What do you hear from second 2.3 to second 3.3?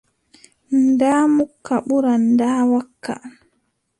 ndaa wakka.